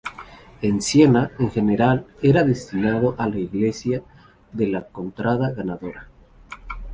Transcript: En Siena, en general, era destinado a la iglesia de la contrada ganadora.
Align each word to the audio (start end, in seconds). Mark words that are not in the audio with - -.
En 0.63 0.81
Siena, 0.81 1.29
en 1.37 1.51
general, 1.51 2.07
era 2.23 2.43
destinado 2.43 3.13
a 3.19 3.29
la 3.29 3.37
iglesia 3.37 4.01
de 4.51 4.65
la 4.65 4.87
contrada 4.87 5.51
ganadora. 5.51 6.07